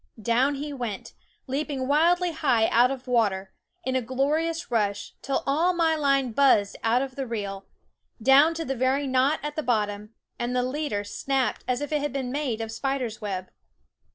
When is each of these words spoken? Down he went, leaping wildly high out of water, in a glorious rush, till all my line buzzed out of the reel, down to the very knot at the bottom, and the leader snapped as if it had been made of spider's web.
Down 0.19 0.55
he 0.55 0.73
went, 0.73 1.13
leaping 1.45 1.87
wildly 1.87 2.31
high 2.31 2.67
out 2.69 2.89
of 2.89 3.05
water, 3.07 3.53
in 3.83 3.95
a 3.95 4.01
glorious 4.01 4.71
rush, 4.71 5.13
till 5.21 5.43
all 5.45 5.73
my 5.73 5.95
line 5.95 6.31
buzzed 6.31 6.75
out 6.81 7.03
of 7.03 7.15
the 7.15 7.27
reel, 7.27 7.67
down 8.19 8.55
to 8.55 8.65
the 8.65 8.73
very 8.75 9.05
knot 9.05 9.39
at 9.43 9.55
the 9.55 9.61
bottom, 9.61 10.15
and 10.39 10.55
the 10.55 10.63
leader 10.63 11.03
snapped 11.03 11.63
as 11.67 11.81
if 11.81 11.91
it 11.91 12.01
had 12.01 12.11
been 12.13 12.31
made 12.31 12.61
of 12.61 12.71
spider's 12.71 13.21
web. 13.21 13.51